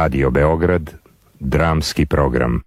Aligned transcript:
Radio 0.00 0.30
Beograd, 0.30 0.90
dramski 1.40 2.06
program. 2.06 2.60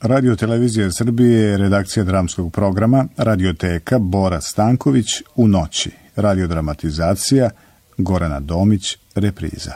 Radio 0.00 0.36
Televizija 0.36 0.90
Srbije, 0.90 1.58
redakcija 1.58 2.04
dramskog 2.04 2.52
programa, 2.52 3.06
radioteka 3.16 3.98
Bora 3.98 4.40
Stanković 4.40 5.06
u 5.36 5.48
noći, 5.48 5.90
radiodramatizacija 6.16 7.50
Gorana 7.98 8.40
Domić, 8.40 8.98
repriza. 9.14 9.72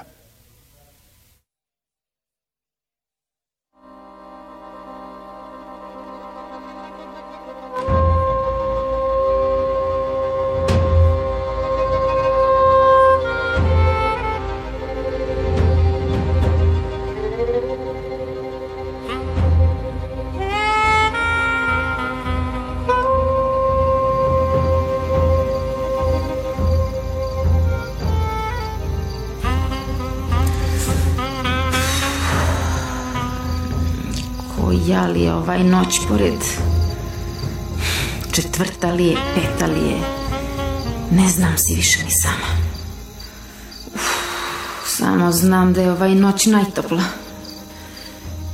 Ja 35.08 35.12
li 35.12 35.22
je 35.22 35.34
ovaj 35.34 35.64
noć 35.64 36.00
pored 36.08 36.41
četvrta 38.33 38.92
li 38.92 39.06
je, 39.06 39.16
peta 39.34 39.66
li 39.66 39.80
je 39.88 40.00
ne 41.10 41.28
znam 41.28 41.58
si 41.58 41.74
više 41.74 42.05
ni 42.05 42.10
sama. 42.10 42.48
Uf, 43.94 44.02
samo 44.86 45.33
znam 45.33 45.72
da 45.72 45.83
je 45.83 45.92
ovaj 45.92 46.14
noć 46.14 46.46
najtopla. 46.46 47.02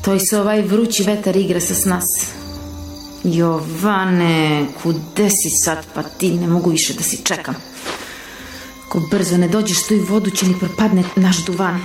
To 0.05 0.14
i 0.14 0.20
se 0.20 0.41
ovaj 0.41 0.62
vrući 0.62 1.03
vetar 1.03 1.37
igra 1.37 1.61
sa 1.61 1.75
s 1.75 1.84
nas 1.84 2.27
Jovane, 3.25 4.67
kude 4.83 5.31
si 5.31 5.51
sad 5.51 5.86
pa 5.95 6.03
ti 6.03 6.34
ne 6.34 6.47
mogu 6.47 6.70
više 6.70 6.95
da 6.95 7.03
si 7.03 7.25
čekam. 7.25 7.55
Ko 8.89 9.01
brzo 9.11 9.36
ne 9.36 9.48
dođeš 9.48 9.86
tu 9.86 9.95
i 9.95 10.01
vodu 10.01 10.31
će 10.31 10.47
mi 10.47 10.59
propadne 10.59 11.05
naš 11.17 11.45
duvan 11.45 11.81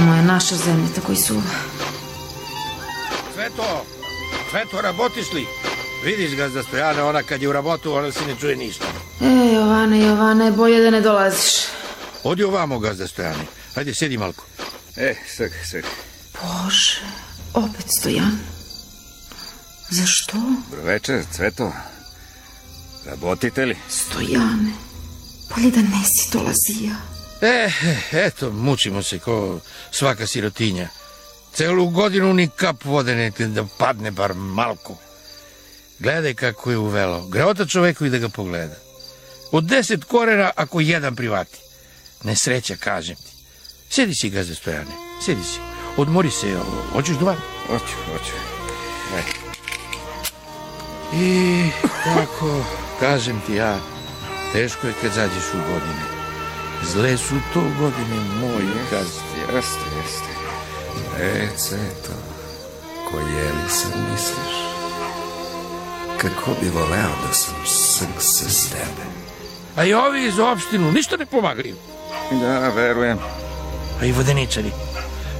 Samo 0.00 0.14
je 0.14 0.22
naša 0.22 0.56
zemlja 0.56 0.88
tako 0.94 1.12
i 1.12 1.16
suva. 1.16 1.42
Sveto, 3.34 3.84
Sveto, 4.50 4.80
rabotiš 4.80 5.32
li? 5.32 5.46
Vidiš 6.04 6.36
ga 6.36 6.48
za 6.48 6.62
stojane, 6.62 7.02
ona 7.02 7.22
kad 7.22 7.42
je 7.42 7.48
u 7.48 7.52
rabotu, 7.52 7.92
ona 7.92 8.12
se 8.12 8.26
ne 8.26 8.36
čuje 8.40 8.56
ništa. 8.56 8.84
E, 9.20 9.54
Jovane, 9.54 10.00
Jovane, 10.00 10.52
bolje 10.52 10.80
da 10.80 10.90
ne 10.90 11.00
dolaziš. 11.00 11.52
Odi 12.24 12.44
ovamo, 12.44 12.78
gazda 12.78 13.06
stojane. 13.06 13.44
Hajde, 13.74 13.94
sedi 13.94 14.18
malko. 14.18 14.44
E, 14.96 15.14
sve, 15.36 15.50
sve. 15.70 15.82
Bože, 16.32 17.00
opet 17.54 17.84
stojan. 17.98 18.38
Zašto? 19.90 20.36
Dobro 20.70 20.84
večer, 20.84 21.24
Cveto. 21.32 21.72
Rabotite 23.06 23.66
li? 23.66 23.76
Stojane, 23.88 24.72
bolje 25.54 25.70
da 25.70 25.80
nesi 25.80 26.30
dolazija. 26.32 27.19
Е, 27.42 27.72
ето, 28.12 28.52
мучимо 28.52 29.02
се 29.02 29.18
ко 29.18 29.60
свака 29.92 30.26
сиротиња. 30.26 30.88
Целу 31.54 31.88
годину 31.90 32.32
ни 32.32 32.48
кап 32.48 32.84
водене 32.84 33.30
да 33.30 33.64
падне 33.78 34.10
бар 34.10 34.32
малку. 34.32 34.98
Гледај 36.00 36.34
како 36.34 36.70
е 36.70 36.76
увело. 36.76 37.26
Греота 37.28 37.66
човеку 37.66 38.04
и 38.04 38.10
да 38.10 38.18
го 38.18 38.28
погледа. 38.28 38.76
Од 39.52 39.64
10 39.64 40.04
корена, 40.04 40.52
ако 40.56 40.80
еден 40.80 41.16
привати. 41.16 41.58
Несреќа, 42.24 42.76
кажем 42.78 43.16
ти. 43.16 43.32
Седи 43.90 44.14
си, 44.14 44.30
газе 44.30 44.54
Стојане, 44.54 44.94
седи 45.24 45.44
си. 45.44 45.60
Одмори 45.96 46.30
се, 46.30 46.56
очиш 46.94 47.16
дуван? 47.16 47.40
Очу, 47.68 47.96
очу. 48.14 48.36
И, 51.12 51.72
како, 52.04 52.64
кажем 53.00 53.42
ти 53.46 53.58
ја, 53.58 53.74
тешко 54.52 54.86
е 54.86 54.92
кога 54.92 55.14
заđеш 55.14 55.54
у 55.54 55.58
години. 55.58 56.19
Zle 56.82 57.16
su 57.16 57.34
to 57.54 57.60
godine 57.80 58.20
moje, 58.40 58.66
Jeste, 58.92 59.54
jeste, 59.54 59.84
jeste. 59.96 60.30
E, 61.20 61.48
Ceto, 61.56 62.12
ko 63.10 63.18
je 63.18 63.52
li 63.52 63.70
se 63.70 63.86
misliš? 64.10 64.54
Kako 66.18 66.50
bi 66.60 66.68
voleo 66.68 67.10
da 67.28 67.34
sam 67.34 67.54
srce 67.66 68.50
s 68.50 68.70
tebe? 68.70 69.04
A 69.76 69.84
i 69.84 69.94
ovi 69.94 70.26
iz 70.26 70.38
opštinu 70.38 70.92
ništa 70.92 71.16
ne 71.16 71.26
pomagaju. 71.26 71.76
Da, 72.30 72.68
verujem. 72.68 73.18
A 74.00 74.04
i 74.04 74.12
vodeničari. 74.12 74.70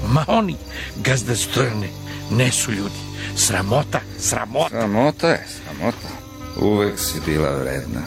Ma 0.09 0.25
oni, 0.29 0.57
gazda 0.97 1.37
Stojane, 1.37 1.89
ne 2.31 2.53
su 2.53 2.73
ljudi. 2.73 2.95
Sramota, 3.37 4.01
sramota. 4.19 4.69
Sramota 4.69 5.29
je, 5.29 5.47
sramota. 5.57 6.09
Uvek 6.57 6.99
si 6.99 7.21
bila 7.27 7.51
vredna. 7.51 8.01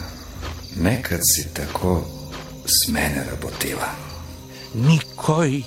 Nekad 0.76 1.20
si 1.22 1.54
tako 1.54 2.04
s 2.66 2.88
mene 2.88 3.26
rabotila. 3.30 3.94
Nikoji, 4.74 5.64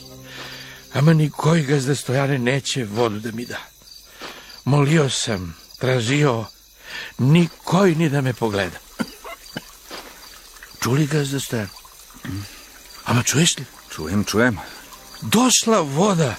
ama 0.94 1.14
nikoji 1.14 1.64
gazda 1.64 1.96
Stojane 1.96 2.38
neće 2.38 2.86
vodu 2.86 3.20
da 3.20 3.32
mi 3.32 3.46
da. 3.46 3.58
Molio 4.66 5.10
sam, 5.10 5.56
tražio, 5.80 6.46
nikoji 7.18 7.96
ni 7.96 8.10
da 8.10 8.22
me 8.22 8.34
pogleda. 8.34 8.78
Čuli 10.84 11.08
gazda 11.08 11.40
Stojane? 11.40 11.70
Ama 13.06 13.24
čuješ 13.24 13.58
li? 13.58 13.66
Čujem, 13.96 14.24
čujem. 14.24 14.60
Došla 15.22 15.80
voda, 15.82 16.36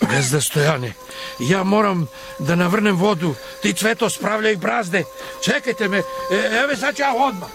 gazda 0.00 0.40
Stojane. 0.40 0.92
Ja 1.38 1.64
moram 1.64 2.06
da 2.38 2.54
navrnem 2.54 2.96
vodu. 2.96 3.34
Ti 3.62 3.72
cveto 3.72 4.10
spravljaj 4.10 4.56
brazde. 4.56 5.04
Čekajte 5.44 5.88
me, 5.88 5.98
e, 5.98 6.02
evo 6.64 6.76
sad 6.76 6.96
ću 6.96 7.02
ja 7.02 7.14
odmah. 7.14 7.48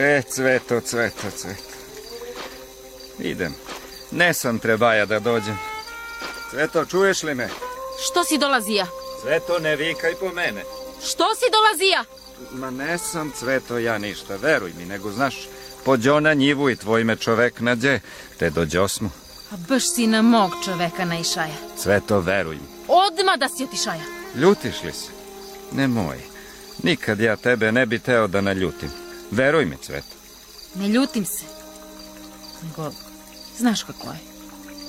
E, 0.00 0.22
cveto, 0.22 0.80
cveto, 0.80 1.30
cveto. 1.30 1.62
Idem. 3.18 3.54
Ne 4.10 4.34
sam 4.34 4.58
trebaja 4.58 5.06
da 5.06 5.18
dođem. 5.20 5.58
Cveto, 6.50 6.84
čuješ 6.84 7.22
li 7.22 7.34
me? 7.34 7.48
Što 8.04 8.24
si 8.24 8.38
dolazija? 8.38 8.86
Cveto, 9.22 9.58
ne 9.58 9.76
vikaj 9.76 10.14
po 10.14 10.32
mene. 10.32 10.62
Što 11.04 11.34
si 11.34 11.44
dolazija? 11.52 12.04
Ma 12.52 12.70
ne 12.70 12.98
sam, 12.98 13.32
Cveto, 13.38 13.78
ja 13.78 13.98
ništa, 13.98 14.36
veruj 14.36 14.72
mi, 14.78 14.84
nego 14.84 15.10
znaš, 15.10 15.48
pođo 15.84 16.20
na 16.20 16.34
njivu 16.34 16.70
i 16.70 16.76
tvoj 16.76 17.04
me 17.04 17.16
čovek 17.16 17.60
nađe, 17.60 18.00
te 18.38 18.50
dođe 18.50 18.80
osmu. 18.80 19.10
A 19.52 19.56
baš 19.68 19.94
si 19.94 20.06
na 20.06 20.22
mog 20.22 20.50
čoveka 20.64 21.04
naišaja. 21.04 21.54
Cveto, 21.76 22.20
veruj 22.20 22.56
mi. 22.56 22.68
Odma 22.88 23.36
da 23.36 23.48
si 23.48 23.64
otišaja. 23.64 24.02
Ljutiš 24.34 24.82
li 24.84 24.92
se? 24.92 25.10
Nemoj. 25.72 26.18
Nikad 26.82 27.20
ja 27.20 27.36
tebe 27.36 27.72
ne 27.72 27.86
bi 27.86 27.98
teo 27.98 28.26
da 28.26 28.40
naljutim. 28.40 29.07
Veruj 29.30 29.64
mi, 29.66 29.76
Cveto. 29.76 30.16
Ne 30.74 30.88
ljutim 30.88 31.24
se. 31.24 31.44
Nego, 32.62 32.90
znaš 33.58 33.82
kako 33.82 34.08
je. 34.10 34.18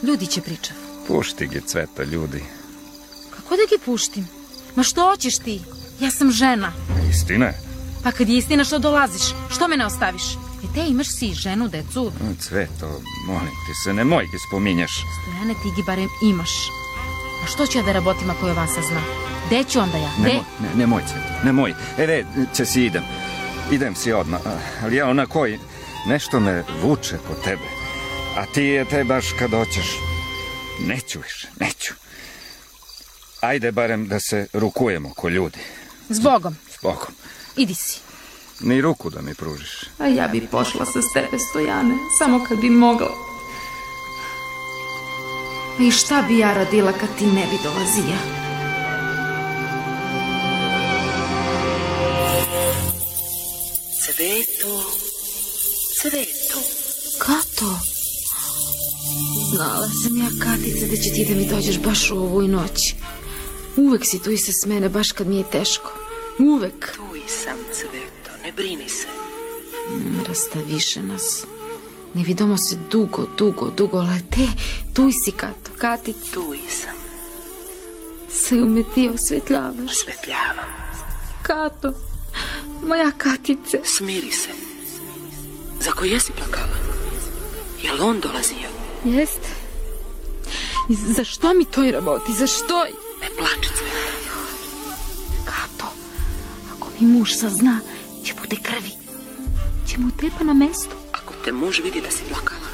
Ljudi 0.03 0.27
će 0.27 0.41
pričat. 0.41 0.75
Pušti 1.07 1.47
gi, 1.47 1.61
Cveto, 1.61 2.03
ljudi. 2.03 2.43
Kako 3.29 3.55
da 3.55 3.61
gi 3.69 3.85
puštim? 3.85 4.27
Ma 4.75 4.83
što 4.83 5.09
hoćeš 5.09 5.37
ti? 5.37 5.61
Ja 5.99 6.11
sam 6.11 6.31
žena. 6.31 6.71
Istina 7.09 7.45
je. 7.45 7.59
Pa 8.03 8.11
kad 8.11 8.29
je 8.29 8.37
istina 8.37 8.63
što 8.63 8.79
dolaziš, 8.79 9.21
što 9.49 9.67
me 9.67 9.77
ne 9.77 9.85
ostaviš? 9.85 10.23
E 10.63 10.73
te 10.75 10.85
imaš 10.87 11.07
si 11.07 11.33
ženu, 11.33 11.67
decu. 11.67 12.11
Cveto, 12.39 13.01
molim 13.27 13.49
ti 13.67 13.73
se, 13.83 13.93
nemoj 13.93 14.23
gi 14.23 14.37
spominjaš. 14.47 14.91
Stojane 14.91 15.53
ti 15.53 15.69
gi 15.75 15.83
barem 15.83 16.09
imaš. 16.23 16.51
A 17.43 17.47
što 17.47 17.67
ću 17.67 17.77
ja 17.77 17.83
da 17.83 17.91
rabotim 17.91 18.29
ako 18.29 18.47
Jovan 18.47 18.67
sazna? 18.67 19.01
Gde 19.47 19.63
ću 19.63 19.79
onda 19.79 19.97
ja? 19.97 20.11
Gde? 20.19 20.27
Nemoj, 20.29 20.43
ne, 20.59 20.75
nemoj, 20.75 21.01
Cveto, 21.07 21.45
nemoj. 21.45 21.73
E, 21.97 22.07
ne, 22.07 22.25
će 22.53 22.65
si 22.65 22.85
idem. 22.85 23.03
Idem 23.71 23.95
si 23.95 24.11
odmah, 24.11 24.39
ali 24.83 24.95
ja 24.95 25.09
onako 25.09 25.47
i 25.47 25.59
nešto 26.07 26.39
me 26.39 26.63
vuče 26.81 27.17
po 27.27 27.33
tebe. 27.43 27.63
A 28.37 28.45
ti 28.45 28.63
je 28.63 28.85
te 28.85 29.03
baš 29.03 29.25
kad 29.39 29.51
hoćeš. 29.51 29.97
Neću 30.87 31.19
više, 31.19 31.47
neću. 31.59 31.93
Ajde 33.41 33.71
barem 33.71 34.07
da 34.07 34.19
se 34.19 34.47
rukujemo 34.53 35.13
ko 35.13 35.29
ljudi. 35.29 35.59
S 36.09 36.19
Bogom. 36.19 36.55
S 36.71 36.81
Bogom. 36.83 37.13
Idi 37.55 37.73
si. 37.73 37.99
Ni 38.59 38.81
ruku 38.81 39.09
da 39.09 39.21
mi 39.21 39.33
pružiš. 39.33 39.83
A 39.99 40.07
ja 40.07 40.27
bi 40.27 40.47
pošla 40.51 40.85
sa 40.85 40.99
tebe, 41.13 41.37
Stojane, 41.49 41.95
samo 42.19 42.45
kad 42.49 42.57
bi 42.59 42.69
mogla. 42.69 43.11
I 45.79 45.91
šta 45.91 46.21
bi 46.27 46.37
ja 46.37 46.53
radila 46.53 46.91
kad 46.91 47.09
ti 47.17 47.25
ne 47.25 47.45
bi 47.51 47.57
dolazija? 47.63 48.48
Cveto, 54.19 54.83
cveto. 56.01 56.59
Kato? 57.19 57.79
Znala 59.51 59.87
sam 60.03 60.17
ja, 60.17 60.29
Katice, 60.43 60.85
da 60.87 60.95
će 60.95 61.09
ti 61.09 61.25
da 61.29 61.35
mi 61.35 61.47
dođeš 61.47 61.79
baš 61.79 62.11
u 62.11 62.17
ovoj 62.17 62.47
noći. 62.47 62.95
Uvek 63.77 64.05
si 64.05 64.19
tu 64.21 64.31
i 64.31 64.37
se 64.37 64.53
smene, 64.53 64.89
baš 64.89 65.11
kad 65.11 65.27
mi 65.27 65.37
je 65.37 65.49
teško. 65.51 65.91
Uvek. 66.39 66.95
Tu 66.95 67.15
i 67.15 67.29
sam, 67.29 67.57
cveto, 67.73 68.37
ne 68.43 68.51
brini 68.51 68.89
se. 68.89 69.07
Rasta 70.27 70.59
više 70.67 71.03
nas. 71.03 71.43
Ne 72.13 72.23
vidimo 72.23 72.57
se 72.57 72.77
dugo, 72.91 73.27
dugo, 73.37 73.69
dugo, 73.77 73.97
ali 73.97 74.21
te, 74.31 74.47
tuj 74.93 75.11
si, 75.25 75.31
Kato, 75.31 75.71
Kati, 75.77 76.13
Tu 76.13 76.55
sam. 76.69 76.95
se 78.31 78.55
ume 78.55 78.83
ti 78.95 79.09
osvetljavaš. 79.13 79.91
Osvetljavam. 79.91 80.69
Kato, 81.41 81.93
moja 82.89 83.11
Katice. 83.11 83.81
Smiri 83.83 84.31
se. 84.31 84.49
Za 85.79 85.91
ko 85.91 86.05
jesi 86.05 86.31
plakala? 86.31 86.77
Jel 87.83 88.01
on 88.03 88.19
dolazio? 88.19 88.69
Jeste. 89.05 89.49
I 90.89 90.95
zašto 90.95 91.53
mi 91.53 91.65
toj 91.65 91.91
raboti, 91.91 92.33
zašto? 92.33 92.83
Ne 93.21 93.29
plači 93.37 93.69
Cveta. 93.77 94.09
Kato, 95.45 95.85
ako 96.73 96.87
mi 96.99 97.07
muž 97.07 97.33
sazna, 97.33 97.79
će 98.25 98.33
bude 98.41 98.55
krvi. 98.61 98.91
Će 99.87 99.97
mu 99.97 100.09
tepa 100.11 100.43
na 100.43 100.53
mestu. 100.53 100.95
Ako 101.11 101.33
te 101.45 101.51
muž 101.51 101.79
vidi 101.83 102.01
da 102.01 102.11
si 102.11 102.23
plakala, 102.29 102.69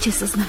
Će 0.00 0.10
sazna. 0.12 0.44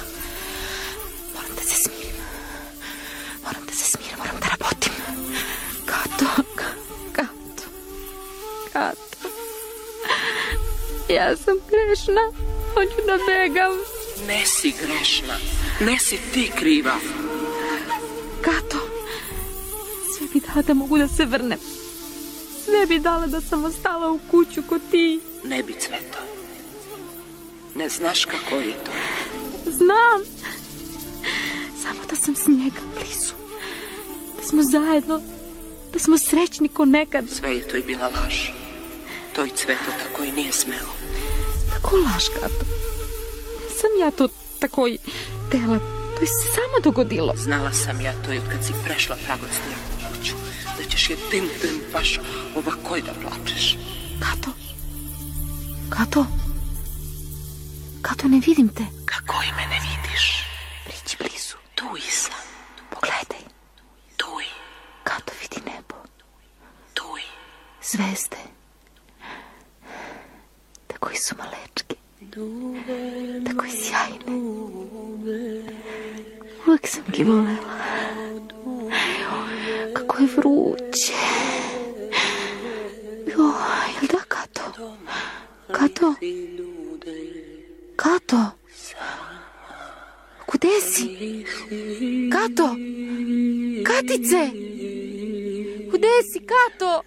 Ja 11.09 11.37
sam 11.37 11.55
grešna. 11.69 12.21
Hoću 12.73 13.05
da 13.05 13.17
begam. 13.27 13.73
ne 14.27 14.45
si 14.45 14.73
grešna. 14.81 15.33
Ne 15.79 15.99
si 15.99 16.19
ti 16.33 16.51
kriva. 16.59 16.95
Kato, 18.41 18.77
sve 20.17 20.27
bi 20.33 20.39
dala 20.47 20.61
da 20.61 20.73
mogu 20.73 20.97
da 20.97 21.07
se 21.07 21.25
vrnem. 21.25 21.59
Sve 22.65 22.85
bi 22.85 22.99
dala 22.99 23.27
da 23.27 23.41
sam 23.41 23.63
ostala 23.65 24.11
u 24.11 24.19
kuću 24.31 24.61
kod 24.69 24.81
ti. 24.91 25.19
Ne 25.43 25.63
bi 25.63 25.73
Cveto. 25.73 26.19
Ne 27.75 27.89
znaš 27.89 28.25
kako 28.25 28.55
je 28.55 28.73
to. 28.73 28.91
Znam. 29.65 30.21
Samo 31.83 31.99
da 32.09 32.15
sam 32.15 32.35
s 32.35 32.47
njega 32.47 32.81
blizu. 32.95 33.33
Da 34.37 34.43
smo 34.47 34.63
zajedno. 34.63 35.21
Da 35.93 35.99
smo 35.99 36.17
srećni 36.17 36.67
ko 36.69 36.85
nekad. 36.85 37.29
Sve 37.29 37.55
je 37.55 37.67
to 37.67 37.77
i 37.77 37.81
bila 37.81 38.07
laž. 38.07 38.54
To 39.35 39.45
i 39.45 39.49
Cveto 39.49 39.91
tako 40.03 40.23
i 40.23 40.31
nije 40.31 40.51
smelo. 40.51 40.93
Tako 41.73 41.95
laž, 41.95 42.23
Kato. 42.33 42.65
Nisam 43.63 43.89
ja 43.99 44.11
to 44.11 44.27
tako 44.59 44.87
i 44.87 44.97
tela. 45.51 45.79
To 46.15 46.21
je 46.21 46.27
se 46.27 46.47
samo 46.55 46.79
dogodilo. 46.83 47.33
Znala 47.37 47.71
sam 47.73 48.01
ja 48.01 48.13
to 48.25 48.33
i 48.33 48.39
kad 48.51 48.65
si 48.65 48.73
prešla 48.85 49.15
pragosniju 49.25 49.77
kuću. 50.17 50.35
Da 50.77 50.83
ćeš 50.89 51.09
je 51.09 51.15
tim 51.31 51.49
tim 51.61 51.81
baš 51.93 52.19
ovako 52.55 52.95
i 52.97 53.01
da 53.01 53.11
plačeš. 53.21 53.77
Kato. 54.19 54.51
Kato. 55.89 56.25
Kato, 58.01 58.27
ne 58.27 58.41
vidim 58.47 58.67
te. 58.69 58.83
Kako 59.05 59.35
i 59.43 59.51
me 59.55 59.67
ne 59.67 59.79
vidiš? 59.79 60.43
Priđi 60.85 61.17
blizu. 61.19 61.55
Tu 61.75 61.85
i 61.97 62.11
sam. 62.11 62.45
Pogledaj. 62.89 63.43
Tu 64.17 64.25
i, 64.41 64.49
Kato 65.03 65.33
vidi 65.41 65.71
nebo. 65.71 65.95
tu 66.93 67.03
i. 67.19 67.27
Zvezde. 67.83 68.37
Tako 70.87 71.09
i 71.11 71.15
su 71.15 71.35
i 72.35 73.69
sjajne. 73.69 74.37
Uvijek 76.67 76.87
sam 76.87 77.03
ga 77.07 77.23
volela. 77.23 77.57
Kako 79.93 80.17
je 80.21 80.27
vruće. 80.37 81.13
Jo, 83.27 83.53
jel 83.93 84.07
da, 84.11 84.19
Kato? 84.27 84.61
Kato? 85.71 86.13
Kato? 87.95 88.51
Kude 90.45 90.81
si? 90.81 91.45
Kato? 92.31 92.75
Katice? 93.83 94.49
Kude? 95.91 96.07
Kato? 96.45 97.01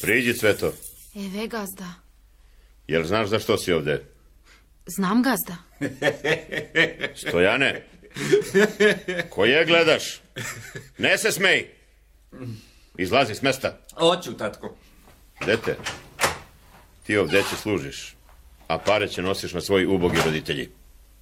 Priđi, 0.00 0.34
Cveto. 0.34 0.72
Eve, 1.14 1.46
gazda. 1.46 1.94
Jel 2.88 3.04
znaš 3.04 3.28
za 3.28 3.38
što 3.38 3.58
si 3.58 3.72
ovde? 3.72 4.04
Znam, 4.86 5.22
gazda. 5.22 5.56
Stojane? 7.28 7.86
Koje 9.30 9.64
gledaš? 9.64 10.20
Ne 10.98 11.18
se 11.18 11.32
smej! 11.32 11.70
Izlazi 12.98 13.34
s 13.34 13.42
mesta. 13.42 13.78
Hoću, 13.94 14.32
tatko. 14.36 14.76
Dete, 15.46 15.76
ti 17.06 17.16
ovde 17.16 17.42
će 17.50 17.56
služiš, 17.56 18.16
a 18.68 18.78
pare 18.78 19.08
će 19.08 19.22
nosiš 19.22 19.52
na 19.52 19.60
svoji 19.60 19.86
ubogi 19.86 20.18
roditelji. 20.24 20.68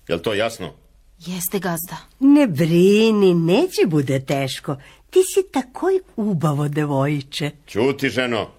Jel 0.09 0.19
to 0.19 0.35
jasno? 0.35 0.73
Jeste, 1.19 1.59
gazda. 1.59 1.97
Ne 2.21 2.47
brini, 2.47 3.35
neće 3.35 3.87
bude 3.87 4.25
teško. 4.25 4.77
Ti 5.11 5.19
si 5.35 5.53
takoj 5.53 6.01
ubavo, 6.17 6.69
devojče. 6.69 7.51
Ćuti, 7.67 8.09
ženo. 8.09 8.56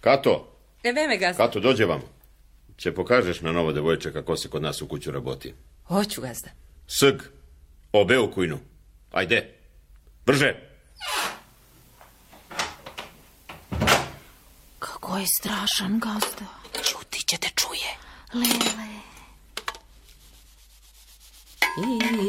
Kato, 0.00 0.46
E, 0.82 0.92
veme, 0.92 1.16
gazda. 1.18 1.44
Kato, 1.46 1.60
dođe 1.60 1.84
vam. 1.84 2.00
Će 2.76 2.94
pokažeš 2.94 3.40
na 3.40 3.52
novo 3.52 3.72
devojče 3.72 4.12
kako 4.12 4.36
se 4.36 4.48
kod 4.48 4.62
nas 4.62 4.82
u 4.82 4.88
kuću 4.88 5.10
raboti. 5.10 5.54
Hoću, 5.84 6.20
gazda. 6.20 6.50
Sg, 6.86 7.22
obe 7.92 8.18
u 8.18 8.32
kujnu. 8.32 8.58
Ajde, 9.12 9.54
brže. 10.26 10.54
Kako 14.78 15.18
je 15.18 15.26
strašan, 15.26 15.98
gazda. 15.98 16.46
Čuti 16.84 17.22
će 17.26 17.36
te 17.36 17.48
čuje. 17.54 17.90
Lele. 18.34 18.90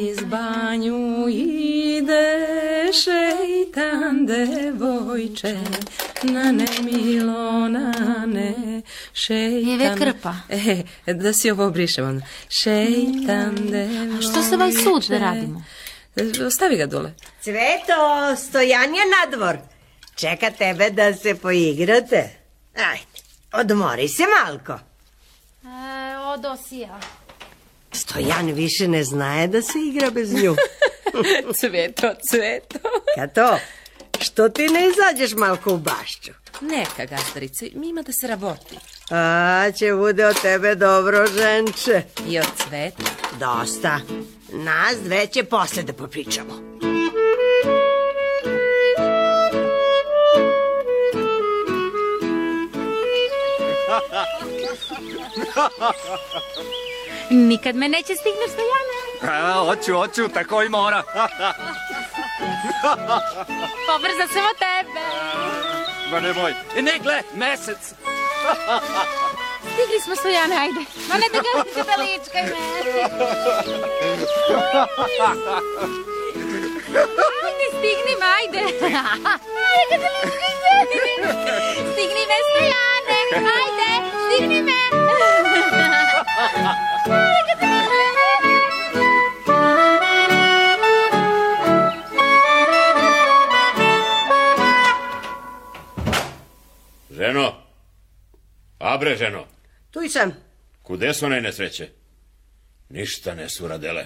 Iz 0.09 0.17
banju 0.23 1.27
ide 1.29 2.47
šeitan 2.93 4.25
devojče, 4.25 5.57
na 6.23 6.51
ne 6.51 6.65
milo, 6.81 7.69
na 7.69 7.91
ne 8.25 8.81
šeitan... 9.13 9.81
Eve 9.81 9.95
krpa. 9.97 10.35
E, 10.49 11.13
da 11.13 11.33
si 11.33 11.51
ovo 11.51 11.65
obrišem 11.65 12.07
onda. 12.07 12.25
Šeitan 12.49 13.55
devojče... 13.55 14.17
A 14.17 14.21
što 14.21 14.43
se 14.43 14.55
ovaj 14.55 14.71
sud 14.71 15.05
da 15.09 15.17
radimo? 15.17 15.63
Stavi 16.51 16.77
ga 16.77 16.85
dole. 16.85 17.13
Cveto, 17.41 18.35
stojan 18.37 18.95
je 18.95 19.01
na 19.05 19.37
dvor. 19.37 19.57
Čeka 20.15 20.51
tebe 20.51 20.89
da 20.89 21.13
se 21.13 21.35
poigrate. 21.35 22.29
Ajde, 22.75 23.21
odmori 23.53 24.07
se 24.07 24.23
malko. 24.23 24.73
E, 24.73 26.17
odosija. 26.17 26.99
Stojan 27.91 28.45
više 28.45 28.87
ne 28.87 29.03
znaje 29.03 29.47
da 29.47 29.61
se 29.61 29.79
igra 29.87 30.09
bez 30.09 30.33
nju. 30.33 30.55
Cveto, 31.59 32.13
cveto. 32.29 32.79
Kato, 33.15 33.57
što 34.21 34.49
ti 34.49 34.67
ne 34.67 34.81
izađeš 34.87 35.37
malko 35.37 35.73
u 35.73 35.77
bašću? 35.77 36.31
Neka, 36.61 37.05
gazdarice, 37.05 37.69
mi 37.73 37.89
ima 37.89 38.01
da 38.01 38.11
se 38.11 38.27
raboti. 38.27 38.77
A, 39.09 39.71
će 39.77 39.93
bude 39.93 40.25
od 40.25 40.41
tebe 40.41 40.75
dobro, 40.75 41.27
ženče. 41.27 42.03
I 42.27 42.39
od 42.39 42.45
cveta. 42.57 43.03
Dosta. 43.39 43.99
Nas 44.53 44.95
dve 45.03 45.27
će 45.27 45.43
posle 45.43 45.83
da 45.83 45.93
popričamo. 45.93 46.71
Nikad 57.29 57.75
me 57.75 57.89
neće 57.89 58.15
stigneš, 58.15 58.49
Stojane. 58.51 59.35
A, 59.37 59.65
hoću, 59.65 59.93
hoću, 59.93 60.33
tako 60.33 60.63
i 60.63 60.69
mora. 60.69 61.03
Pobrza 63.87 64.25
sam 64.33 64.45
od 64.51 64.57
tebe. 64.57 65.05
Ma 66.11 66.19
nemoj. 66.19 66.53
E, 66.77 66.81
ne, 66.81 66.99
gle, 67.03 67.21
mesec. 67.33 67.77
Stigli 69.73 69.99
smo, 70.03 70.15
Stojane, 70.15 70.55
ajde. 70.57 70.81
Ma 71.09 71.15
ne 71.15 71.27
da 71.33 71.39
ga 71.39 71.63
se 71.73 71.83
veličkaj 71.89 72.43
me. 72.43 72.49
Ajde, 77.45 77.65
stigni 77.77 78.13
me, 78.19 78.25
ajde. 78.37 78.59
Ajde, 79.77 79.95
ga 80.01 80.09
se 80.21 80.25
veličkaj 80.31 80.83
me. 80.89 81.29
Stigni 81.93 82.23
me, 82.29 82.37
Stojane. 82.49 83.19
Ajde, 83.57 83.89
stigni 84.25 84.61
me. 84.61 84.71
Ženo? 97.21 97.53
Abre, 98.79 99.15
ženo? 99.17 99.47
Tu 99.91 100.03
i 100.03 100.09
sam. 100.09 100.33
Kude 100.83 101.13
su 101.13 101.25
one 101.25 101.41
nesreće? 101.41 101.89
Ništa 102.89 103.35
ne 103.35 103.49
su 103.49 103.67
radele. 103.67 104.05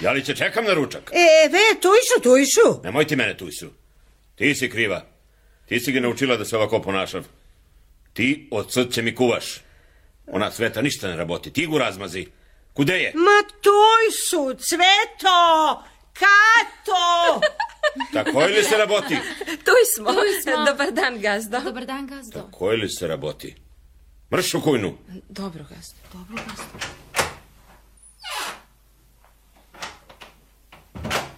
Ja 0.00 0.12
li 0.12 0.24
će 0.24 0.36
čekam 0.36 0.64
na 0.64 0.74
ručak? 0.74 1.10
E, 1.12 1.48
ve, 1.48 1.80
tu 1.80 1.88
išu, 1.88 2.22
tu 2.22 2.36
išu. 2.36 2.82
Nemoj 2.84 3.06
ti 3.06 3.16
mene 3.16 3.36
tu 3.36 3.52
su. 3.52 3.70
Ti 4.34 4.54
si 4.54 4.70
kriva. 4.70 5.06
Ti 5.66 5.80
si 5.80 5.92
ga 5.92 6.00
naučila 6.00 6.36
da 6.36 6.44
se 6.44 6.56
ovako 6.56 6.82
ponašav. 6.82 7.24
Ti 8.12 8.48
od 8.50 8.92
će 8.92 9.02
mi 9.02 9.14
kuvaš. 9.14 9.60
Ona 10.26 10.50
sveta 10.50 10.82
ništa 10.82 11.08
ne 11.08 11.16
raboti. 11.16 11.52
Ti 11.52 11.66
gu 11.66 11.78
razmazi. 11.78 12.26
Kude 12.72 12.94
je? 12.94 13.12
Ma 13.14 13.48
tuj 13.62 14.10
su, 14.28 14.54
cveto, 14.54 15.82
kato. 16.12 17.40
Tako 18.12 18.40
li 18.40 18.62
se 18.62 18.76
raboti? 18.76 19.16
Tu 19.46 19.72
smo. 19.94 20.10
smo. 20.42 20.64
Dobar 20.66 20.92
dan, 20.92 21.20
gazdo. 21.20 21.60
Dobar 21.60 21.86
dan, 21.86 22.06
gazdo. 22.06 22.40
Tako 22.40 22.70
li 22.70 22.88
se 22.88 23.06
raboti? 23.06 23.54
Mrš 24.32 24.54
u 24.54 24.60
kujnu. 24.60 24.96
Dobro, 25.28 25.64
gazdo. 25.70 25.94
Dobro, 26.12 26.42
gazdo. 26.48 26.86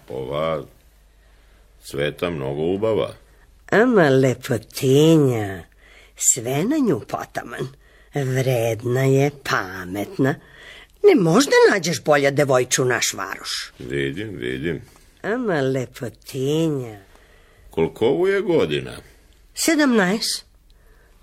Ova 0.08 0.62
sveta 1.82 2.30
mnogo 2.30 2.62
ubava. 2.62 3.14
Ama 3.70 4.08
lepotinja, 4.08 5.64
sve 6.16 6.64
na 6.64 6.76
nju 6.88 7.00
potaman. 7.08 7.68
Vredna 8.14 9.02
je, 9.02 9.30
pametna. 9.50 10.34
Ne 11.04 11.14
možda 11.14 11.52
nađeš 11.72 12.04
bolja 12.04 12.30
devojču 12.30 12.82
u 12.82 12.84
naš 12.84 13.12
varoš. 13.14 13.72
Vidim, 13.78 14.36
vidim. 14.36 14.82
Ama 15.22 15.60
lepotinja. 15.60 16.98
Koliko 17.70 18.06
ovo 18.06 18.28
je 18.28 18.40
godina? 18.40 18.92
Sedamnaest. 19.54 20.44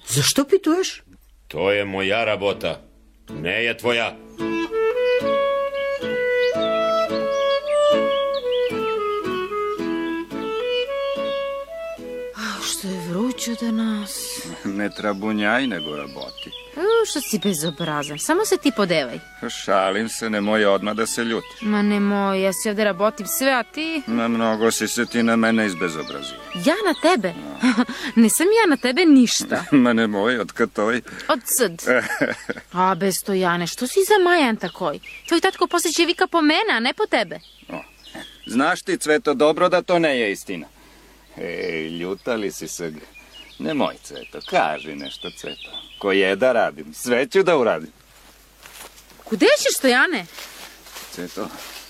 Zašto 0.07 0.45
pituješ? 0.45 1.03
To 1.47 1.71
je 1.71 1.85
moja 1.85 2.25
rabota. 2.25 2.81
Ne 3.29 3.63
je 3.63 3.77
tvoja. 3.77 4.17
A, 12.35 12.61
što 12.63 12.87
je 12.87 12.99
vruće 13.09 13.55
danas. 13.61 14.41
Ne 14.65 14.89
trabunjaj, 14.89 15.67
nego 15.67 15.95
raboti. 15.95 16.51
Što 17.05 17.21
si 17.21 17.39
bezobrazan. 17.39 18.19
Samo 18.19 18.45
se 18.45 18.57
ti 18.57 18.71
podevaj. 18.75 19.19
Šalim 19.63 20.09
se, 20.09 20.29
nemoj 20.29 20.65
odmah 20.65 20.95
da 20.95 21.05
se 21.05 21.23
ljutiš. 21.23 21.61
Ma 21.61 21.81
nemoj, 21.81 22.41
ja 22.43 22.53
si 22.53 22.69
ovde 22.69 22.83
rabotim 22.83 23.27
sve, 23.27 23.51
a 23.51 23.63
ti... 23.63 24.01
Na 24.07 24.27
mnogo 24.27 24.71
si 24.71 24.87
se 24.87 25.05
ti 25.05 25.23
na 25.23 25.35
mene 25.35 25.65
izbezobrazio. 25.65 26.37
Ja 26.65 26.75
na 26.85 27.11
tebe? 27.11 27.33
Nisam 28.23 28.47
ja 28.63 28.69
na 28.69 28.77
tebe 28.77 29.05
ništa. 29.05 29.63
Ma 29.83 29.93
nemoj, 29.93 30.39
od 30.39 30.51
katoj. 30.51 31.01
Od 31.27 31.39
sd. 31.45 31.89
A, 32.71 32.95
bez 32.95 33.15
Stojane, 33.21 33.67
što 33.67 33.87
si 33.87 33.99
za 34.07 34.23
Majan 34.23 34.55
takoj? 34.55 34.99
Tvoj 35.27 35.41
tatko 35.41 35.67
posle 35.67 35.91
će 35.91 36.05
vika 36.05 36.27
po 36.27 36.41
mene, 36.41 36.71
a 36.71 36.79
ne 36.79 36.93
po 36.93 37.05
tebe. 37.05 37.39
Znaš 38.45 38.81
ti, 38.81 38.97
Cveto, 38.97 39.33
dobro 39.33 39.69
da 39.69 39.81
to 39.81 39.99
ne 39.99 40.19
je 40.19 40.31
istina. 40.31 40.67
Ej, 41.37 41.87
ljutali 41.87 42.51
si 42.51 42.67
se. 42.67 42.93
Nemoj, 43.59 43.95
Cveto, 44.03 44.39
kaži 44.49 44.95
nešto, 44.95 45.31
Cveto. 45.31 45.69
Ko 45.97 46.11
je 46.11 46.35
da 46.35 46.51
radim, 46.51 46.93
sve 46.93 47.27
ću 47.27 47.43
da 47.43 47.57
uradim. 47.57 47.91
Kude 49.23 49.45
ćeš, 49.59 49.77
Stojane? 49.77 50.25
Cveto, 51.11 51.49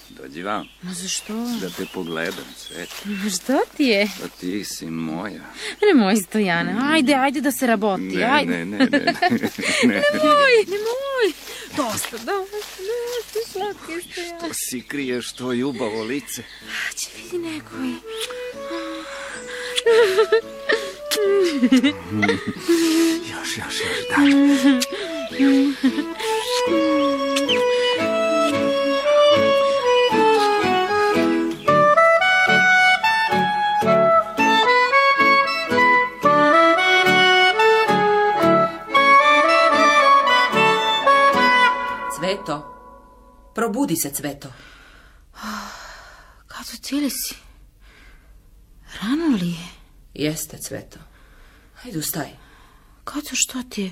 dođi 0.10 0.44
vam, 0.44 0.68
Ma 0.82 0.94
zašto? 0.94 1.34
da 1.62 1.70
te 1.70 1.86
pogledam, 1.94 2.46
Cveto. 2.58 2.96
Ma 3.06 3.30
Šta 3.30 3.60
ti 3.78 3.84
je? 3.84 4.08
Pa 4.22 4.28
ti 4.28 4.66
si 4.66 4.86
moja. 4.86 5.42
Nemoj, 5.82 6.16
Stojane. 6.16 6.76
Ajde, 6.94 7.14
ajde 7.14 7.42
da 7.42 7.52
se 7.52 7.68
raboti. 7.68 8.02
Ne, 8.04 8.24
ajde. 8.24 8.52
ne, 8.52 8.66
ne, 8.66 8.78
ne, 8.78 8.86
ne, 8.90 9.00
ne. 9.84 10.02
Nemoj, 10.14 10.56
nemoj. 10.68 11.28
Dosta, 11.78 12.18
dosta, 12.18 12.28
dosta, 12.28 13.52
slatki 13.52 14.12
Stojane. 14.12 14.40
To 14.40 14.48
si 14.54 14.82
kriješ 14.82 15.32
to 15.32 15.54
ljubavo 15.54 16.04
lice. 16.04 16.44
Će 16.96 17.08
vidi 17.32 17.38
nekoj. 21.72 22.38
Još, 23.32 23.58
još, 23.58 23.82
još, 23.82 24.08
daj. 24.10 24.30
Cveto, 42.20 42.76
probudi 43.56 43.96
se, 43.96 44.12
Cveto. 44.14 44.48
Kato, 46.48 46.78
cijeli 46.82 47.10
si? 47.10 47.36
Rano 49.02 49.38
li 49.42 49.50
je? 49.50 49.68
Jeste, 50.14 50.58
Cveto. 50.58 51.09
Hajde, 51.84 52.00
ustaj. 52.00 52.30
Kato, 53.04 53.30
što 53.34 53.64
ti 53.70 53.82
je? 53.82 53.92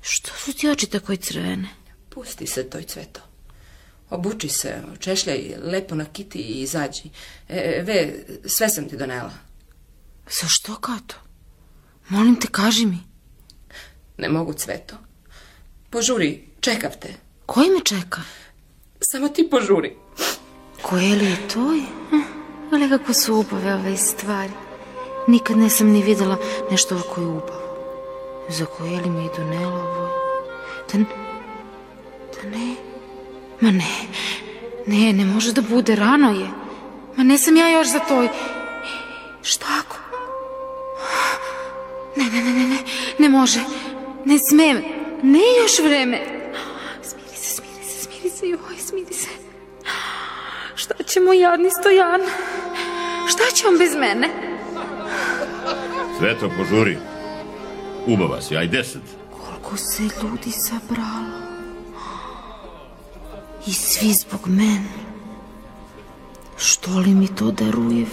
Što 0.00 0.30
su 0.36 0.52
ti 0.52 0.68
oči 0.68 0.86
tako 0.86 1.16
crvene? 1.16 1.68
Pusti 2.08 2.46
se 2.46 2.70
toj, 2.70 2.82
Cveto. 2.82 3.20
Obuči 4.10 4.48
se, 4.48 4.82
očešljaj 4.92 5.54
lepo 5.62 5.94
na 5.94 6.04
kiti 6.04 6.38
i 6.38 6.60
izađi. 6.62 7.02
E, 7.48 7.82
ve, 7.86 8.24
sve 8.46 8.68
sam 8.68 8.88
ti 8.88 8.96
donela. 8.96 9.32
Za 10.40 10.46
što, 10.48 10.74
Kato? 10.76 11.14
Molim 12.08 12.40
te, 12.40 12.48
kaži 12.50 12.86
mi. 12.86 12.98
Ne 14.18 14.28
mogu, 14.28 14.52
Cveto. 14.52 14.96
Požuri, 15.90 16.48
čekav 16.60 16.90
te. 17.00 17.14
Koji 17.46 17.70
me 17.70 17.84
čeka? 17.84 18.20
Samo 19.00 19.28
ti 19.28 19.48
požuri. 19.50 19.96
Koje 20.82 21.16
li 21.16 21.24
je 21.24 21.48
toj? 21.48 21.80
Hm, 22.10 22.22
Ali 22.72 22.88
kako 22.88 23.14
su 23.14 23.34
upave 23.34 23.74
ove 23.74 23.96
stvari. 23.96 24.52
Nikad 25.26 25.56
nisam 25.56 25.88
ni 25.88 26.02
videla 26.02 26.36
nešto 26.70 26.94
ovako 26.94 27.20
je 27.20 27.26
upavo. 27.26 27.62
Za 28.48 28.66
koje 28.66 29.00
li 29.00 29.10
me 29.10 29.24
i 29.24 29.28
donela 29.36 29.84
ovo? 29.84 30.08
Da, 30.92 30.98
da 32.34 32.48
ne... 32.56 32.74
Ma 33.60 33.70
ne, 33.70 33.92
ne, 34.86 35.12
ne 35.12 35.24
može 35.24 35.52
da 35.52 35.62
bude, 35.62 35.96
rano 35.96 36.30
je. 36.30 36.48
Ma 37.16 37.24
nisam 37.24 37.56
ja 37.56 37.68
još 37.68 37.88
za 37.92 37.98
toj... 37.98 38.28
Šta 39.42 39.66
ako? 39.80 39.96
Ne, 42.16 42.24
ne, 42.24 42.42
ne, 42.42 42.52
ne, 42.52 42.68
ne, 42.68 42.78
ne 43.18 43.28
može. 43.28 43.60
Ne 44.24 44.38
smem. 44.38 44.82
Ne 45.22 45.40
još 45.62 45.78
vreme. 45.78 46.20
Smiri 47.02 47.36
se, 47.36 47.54
smiri 47.54 47.84
se, 47.84 48.02
smiri 48.04 48.30
se, 48.30 48.48
joj, 48.48 48.78
smiri 48.78 49.14
se. 49.14 49.28
Šta 50.74 50.94
će 51.02 51.20
moj 51.20 51.38
jadni 51.38 51.70
stojan? 51.80 52.20
Šta 53.28 53.44
će 53.54 53.68
on 53.68 53.78
bez 53.78 53.94
mene? 53.94 54.51
Sveto, 56.22 56.46
požuri. 56.54 56.98
Ubava 58.06 58.38
si, 58.38 58.54
aj 58.56 58.68
deset. 58.68 59.02
Koliko 59.34 59.76
se 59.76 60.02
ljudi 60.02 60.50
sabralo. 60.50 61.34
I 63.66 63.72
svi 63.72 64.12
zbog 64.12 64.40
mene. 64.46 64.92
Što 66.56 66.98
li 66.98 67.14
mi 67.14 67.26
to 67.26 67.50
daruje? 67.50 68.06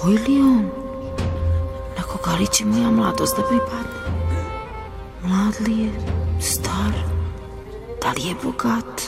Koji 0.00 0.18
li 0.18 0.34
je 0.34 0.42
on? 0.42 0.70
Na 1.96 2.02
koga 2.02 2.36
li 2.40 2.46
će 2.46 2.64
moja 2.64 2.90
mladost 2.90 3.36
da 3.36 3.42
pripadne? 3.42 4.00
Mlad 5.22 5.68
li 5.68 5.78
je? 5.84 5.90
Star? 6.40 6.92
Da 8.02 8.08
li 8.08 8.28
je 8.28 8.34
bogat? 8.42 9.01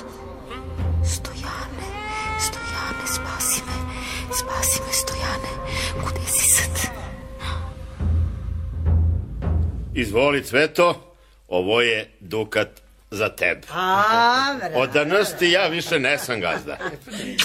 Izvoli, 10.04 10.44
Cveto, 10.44 11.14
ovo 11.48 11.80
je 11.80 12.10
dukat 12.20 12.68
za 13.10 13.28
tebe. 13.28 13.66
A, 13.74 14.54
bre. 14.58 14.70
Od 14.74 14.90
danas 14.90 15.36
ti 15.38 15.50
ja 15.50 15.66
više 15.66 15.98
ne 15.98 16.18
sam 16.18 16.40
gazda. 16.40 16.76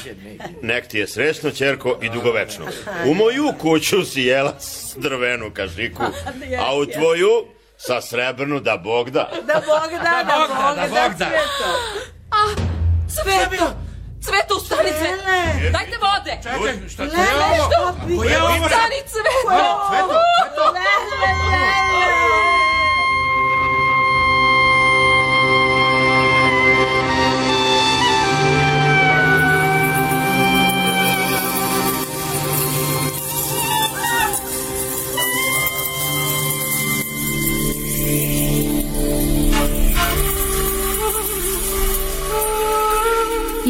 Nek 0.69 0.87
ti 0.87 0.97
je 0.99 1.07
srećno, 1.07 1.51
čerko, 1.51 1.99
i 2.01 2.09
dugovečno. 2.09 2.65
U 3.05 3.13
moju 3.13 3.53
kuću 3.59 4.03
si 4.05 4.21
jela 4.21 4.59
s 4.59 4.95
drvenu 4.97 5.51
kašiku, 5.53 6.03
a 6.65 6.75
u 6.75 6.85
tvoju 6.85 7.45
sa 7.77 8.01
srebrnu 8.01 8.59
da 8.59 8.77
Bog 8.77 9.09
da. 9.09 9.29
Da 9.47 9.53
Bog 9.53 9.91
da, 9.91 10.23
da 10.27 10.35
Bog 10.37 10.75
da, 10.75 10.87
Bog 10.87 11.17
da. 11.19 11.25
Cveto. 11.25 11.69
Cveto! 13.15 13.65
Cveto, 14.23 14.55
ustani, 14.55 14.89
Cveto! 14.89 15.71
Dajte 15.71 15.97
vode! 16.01 16.33
Čekaj, 16.43 16.89
šta 16.89 17.03
lele, 17.03 17.55
je 17.55 17.61
ovo? 17.63 17.95
Koje 18.17 18.31
je 18.31 18.41
ovo? 18.41 18.65
Ustani, 18.65 18.99
Cveto! 19.11 19.47
Cveto, 19.89 20.17
Cveto! 20.37 20.63
Lele, 20.73 21.15
lele. 21.21 22.48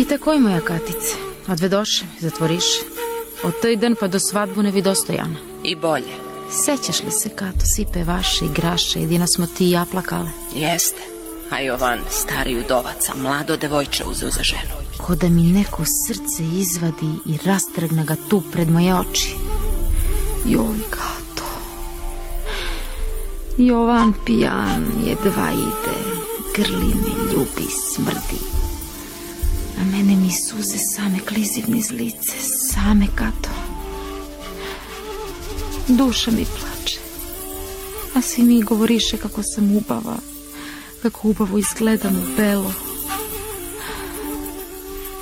Takoj, 0.10 0.40
moja 0.40 0.62
Katice. 0.62 1.16
Odvedoše, 1.48 2.06
zatvoriše. 2.20 2.80
Od 3.44 3.54
toj 3.62 3.76
dan 3.76 3.96
pa 4.00 4.08
do 4.08 4.20
svadbu 4.20 4.64
nevidostojana. 4.64 5.36
I 5.64 5.76
bolje. 5.76 6.14
Sećaš 6.52 7.04
li 7.04 7.12
se, 7.12 7.30
Kato, 7.30 7.66
svi 7.76 7.86
pevaše, 7.94 8.46
igraše, 8.46 9.00
jedino 9.00 9.28
smo 9.28 9.48
ti 9.48 9.68
i 9.68 9.72
ja 9.72 9.86
plakale? 9.92 10.30
Jeste. 10.56 11.02
A 11.52 11.60
Jovan, 11.60 12.00
stari 12.10 12.60
udovaca, 12.60 13.14
mlado 13.16 13.58
devojče 13.58 14.04
uzeo 14.06 14.30
za 14.30 14.44
ženu. 14.44 14.74
Ko 14.98 15.16
da 15.16 15.30
mi 15.30 15.44
neko 15.44 15.84
srce 15.86 16.44
izvadi 16.44 17.12
i 17.26 17.38
rastrgne 17.46 18.06
ga 18.06 18.16
tu 18.30 18.42
pred 18.52 18.70
moje 18.70 18.96
oči. 18.96 19.36
Joj, 20.46 20.78
Kato. 20.90 21.50
Jovan 23.58 24.14
pijan 24.26 24.86
jedva 25.06 25.52
ide, 25.52 25.98
grli 26.56 26.88
me, 26.88 27.34
ljubi, 27.34 27.72
smrdi. 27.72 28.59
A 29.80 29.84
mene 29.84 30.16
mi 30.16 30.32
suze 30.32 30.78
same 30.78 31.20
klizivne 31.20 31.78
iz 31.78 31.92
lice, 31.92 32.36
same 32.74 33.08
Kato. 33.16 33.50
Duša 35.88 36.32
mi 36.32 36.46
plače. 36.46 37.00
A 38.16 38.22
svi 38.22 38.44
mi 38.44 38.62
govoriše 38.62 39.18
kako 39.18 39.44
sam 39.44 39.76
ubava, 39.76 40.18
kako 41.02 41.28
ubavo 41.28 41.58
izgledam 41.58 42.16
u 42.16 42.36
belo. 42.38 42.74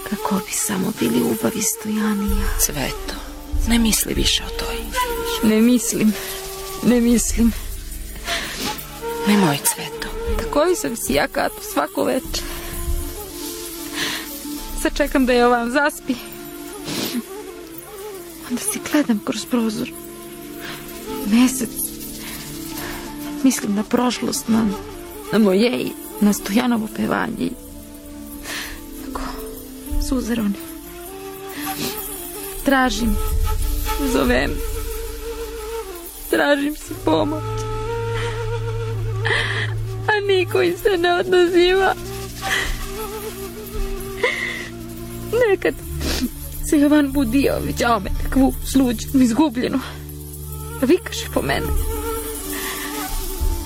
Kako 0.09 0.35
bi 0.35 0.51
samo 0.51 0.93
bili 0.99 1.21
ubavi 1.21 1.61
Stojani 1.61 2.25
i 2.25 2.39
ja. 2.39 2.59
Cveto, 2.59 3.15
ne 3.67 3.79
misli 3.79 4.13
više 4.13 4.43
o 4.43 4.59
toj. 4.59 4.75
Ne 5.49 5.61
mislim, 5.61 6.13
ne 6.83 7.01
mislim. 7.01 7.51
Nemoj, 9.27 9.57
Cveto. 9.57 10.07
Takoj 10.39 10.75
sam 10.75 10.95
si 10.95 11.13
ja 11.13 11.27
Kato 11.27 11.61
svako 11.73 12.03
večer. 12.03 12.56
Sad 14.81 14.97
čekam 14.97 15.25
da 15.25 15.33
je 15.33 15.45
ovam 15.45 15.71
zaspi. 15.71 16.15
Onda 18.49 18.61
si 18.61 18.79
gledam 18.91 19.21
kroz 19.25 19.45
prozor. 19.45 19.91
Mesec. 21.31 21.69
Mislim 23.43 23.75
na 23.75 23.83
prošlost, 23.83 24.47
na, 24.47 24.67
na 25.33 25.39
moje 25.39 25.81
i 25.81 25.91
na 26.21 26.33
Stojanovo 26.33 26.87
pevanje. 26.95 27.49
Tako, 29.05 29.21
suze 30.09 30.35
ronim. 30.35 30.67
Tražim, 32.65 33.15
zovem. 34.13 34.51
Tražim 36.29 36.75
si 36.75 36.93
pomoć. 37.05 37.43
A 40.07 40.27
niko 40.27 40.61
im 40.61 40.73
se 40.77 40.97
ne 40.97 41.15
odaziva. 41.15 41.93
Nekad 45.49 45.73
se 46.69 46.79
Jovan 46.79 47.11
budio, 47.11 47.53
viđao 47.65 47.99
me 47.99 48.09
takvu 48.23 48.53
sluđu, 48.71 49.07
izgubljenu. 49.13 49.79
Vikaše 50.81 51.25
po 51.33 51.41
mene. 51.41 51.67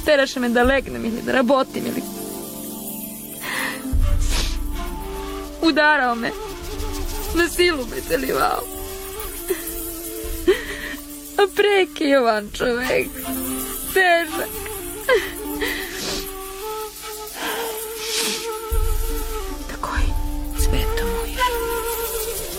Teraše 0.06 0.40
me 0.40 0.50
da 0.50 0.64
legnem 0.64 1.06
ili 1.06 1.22
da 1.26 1.32
rabotim 1.32 1.86
ili... 1.86 2.02
Udarao 5.62 6.16
me. 6.16 6.32
Na 7.36 7.50
silu 7.50 7.86
me 7.86 8.02
celivao. 8.08 8.64
A 11.38 11.48
preki 11.56 12.04
Jovan 12.04 12.50
čovek. 12.54 13.08
Težak. 13.94 14.61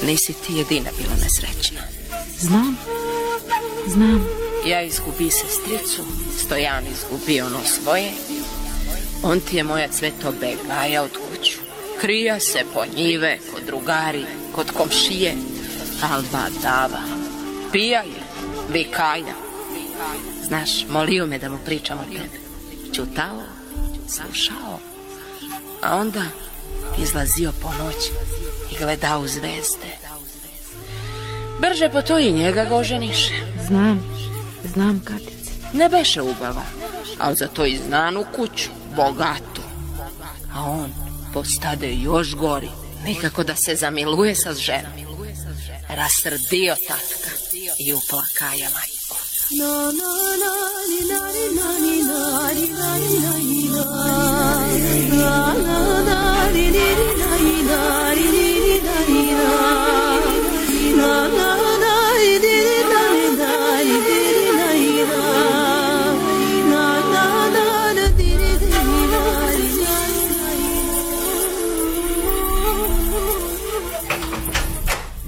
Nisi 0.07 0.33
ti 0.33 0.55
jedina 0.55 0.91
bila 0.99 1.15
nesrećna. 1.23 1.81
Znam. 2.39 2.77
Znam. 3.87 4.27
Ja 4.67 4.83
izgubi 4.83 5.31
sestricu, 5.31 6.03
Stojan 6.39 6.85
izgubi 6.87 7.41
ono 7.41 7.59
svoje. 7.65 8.13
On 9.23 9.41
ti 9.41 9.57
je 9.57 9.65
moja 9.65 9.89
cveto 9.89 10.33
begaja 10.41 11.03
od 11.03 11.11
kuću. 11.11 11.59
Krija 12.01 12.41
se 12.41 12.65
po 12.75 12.85
njive, 12.97 13.39
kod 13.55 13.63
drugari, 13.67 14.25
kod 14.55 14.71
komšije. 14.71 15.35
Alba 16.03 16.47
dava. 16.63 17.03
Pija 17.73 18.03
je, 18.03 18.23
vikaja. 18.73 19.35
Znaš, 20.47 20.87
molio 20.89 21.27
me 21.27 21.39
da 21.39 21.49
mu 21.49 21.59
pričam 21.65 21.99
o 21.99 22.05
tebi. 22.05 22.41
Čutao, 22.95 23.43
slušao. 24.09 24.79
A 25.83 25.97
onda 25.97 26.23
izlazio 27.03 27.53
po 27.63 27.69
noći 27.69 28.11
i 28.73 28.79
gledao 28.79 29.21
u 29.21 29.29
zvezde. 29.29 29.93
Brže 31.61 31.89
po 31.89 32.03
to 32.03 32.19
i 32.19 32.33
njega 32.33 32.65
ga 32.65 32.77
oženiše. 32.77 33.35
Znam. 33.67 34.13
Znam, 34.65 35.03
Katice. 35.05 35.51
Ne 35.73 35.89
beše 35.89 36.23
ubava, 36.23 36.63
ali 37.19 37.37
za 37.37 37.49
to 37.49 37.67
i 37.67 37.77
znanu 37.87 38.25
kuću, 38.37 38.71
bogatu. 38.97 39.63
A 40.55 40.65
on 40.65 40.91
postade 41.33 41.95
još 41.95 42.35
gori, 42.35 42.69
nikako 43.05 43.45
da 43.45 43.57
se 43.57 43.75
zamiluje 43.75 44.35
sa 44.35 44.55
ženom. 44.55 44.93
Rasrdio 45.89 46.77
tatka 46.89 47.31
i 47.79 47.93
uplakaja 47.93 48.69
majku. 48.71 49.17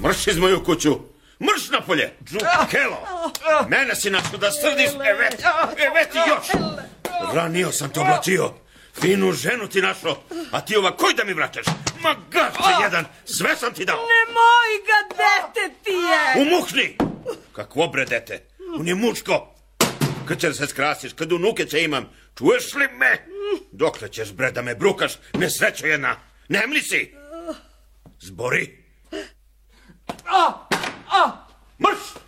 Marš 0.04 0.26
iz 0.26 0.38
moju 0.38 0.64
kuću! 0.64 0.98
Marš 1.38 1.70
napolje! 1.70 2.16
Kelo! 2.70 3.06
Mene 3.68 3.94
si 3.94 4.10
našao 4.10 4.38
da 4.38 4.50
srdiš, 4.52 4.90
evet, 5.10 5.44
evet 5.76 6.14
i 6.14 6.18
još! 6.28 6.62
Ranio 7.34 7.72
sam 7.72 7.90
te 7.90 8.00
oblačio. 8.00 8.63
Finu 9.00 9.32
ženu 9.32 9.68
ti 9.68 9.82
našao, 9.82 10.22
a 10.50 10.60
ti 10.60 10.76
ova 10.76 10.96
koj 10.96 11.14
da 11.14 11.24
mi 11.24 11.32
vraćaš? 11.32 11.66
Ma 12.00 12.14
gašće 12.30 12.82
jedan, 12.82 13.04
sve 13.24 13.56
sam 13.56 13.74
ti 13.74 13.84
dao. 13.84 13.96
Nemoj 13.96 14.70
ga, 14.86 15.14
dete 15.14 15.74
ti 15.84 15.90
je! 15.90 16.42
Umuhni! 16.42 16.96
Kakvo 17.52 17.88
bre 17.88 18.04
dete? 18.04 18.46
On 18.78 18.88
je 18.88 18.94
muško. 18.94 19.54
Kad 20.28 20.40
će 20.40 20.48
da 20.48 20.54
se 20.54 20.66
skrasiš, 20.66 21.12
kad 21.12 21.32
unuke 21.32 21.66
će 21.66 21.82
imam, 21.82 22.08
čuješ 22.38 22.74
li 22.74 22.88
me? 22.98 23.26
Dokle 23.72 24.08
ćeš 24.08 24.32
bre 24.32 24.50
da 24.50 24.62
me 24.62 24.74
brukaš, 24.74 25.12
nesrećo 25.34 25.86
jedna? 25.86 26.16
Nemli 26.48 26.82
si? 26.82 27.14
Zbori. 28.20 28.84
Mrš! 31.80 32.23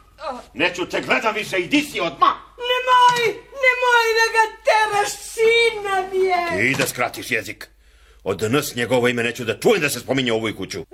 Neću 0.54 0.86
te 0.86 1.00
gledam 1.00 1.34
više, 1.34 1.58
idi 1.58 1.80
si 1.80 2.00
odmah! 2.00 2.36
Nemoj, 2.70 3.22
nemoj 3.64 4.06
da 4.18 4.26
ga 4.34 4.44
teraš, 4.66 5.12
sina 5.12 6.08
mi 6.12 6.18
je! 6.26 6.72
Ti 6.72 6.78
da 6.78 6.86
skratiš 6.86 7.30
jezik. 7.30 7.68
Od 8.24 8.40
danas 8.40 8.74
njegovo 8.74 9.08
ime 9.08 9.22
neću 9.22 9.44
da 9.44 9.58
čujem 9.58 9.80
da 9.80 9.88
se 9.90 10.00
spominje 10.00 10.32
u 10.32 10.36
ovoj 10.36 10.56
kuću. 10.56 10.86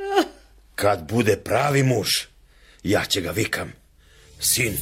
Kad 0.75 1.13
bude 1.13 1.37
pravi 1.37 1.83
muž, 1.83 2.09
ja 2.83 3.05
će 3.05 3.21
ga 3.21 3.31
vikam. 3.31 3.73
Sin. 4.41 4.77